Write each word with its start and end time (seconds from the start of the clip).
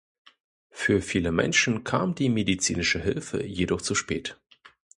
Für 0.71 0.99
viele 0.99 1.31
Menschen 1.31 1.83
kam 1.83 2.15
die 2.15 2.29
medizinische 2.29 2.97
Hilfe 2.99 3.45
jedoch 3.45 3.81
zu 3.83 3.93
spät. 3.93 4.35